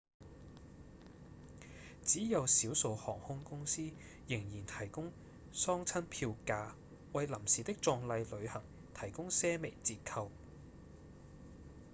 [2.03, 3.87] 只有少數航空公司
[4.27, 5.13] 仍然提供
[5.53, 6.71] 喪親票價
[7.13, 8.63] 為臨時的葬禮旅行
[8.99, 10.31] 提供些微折扣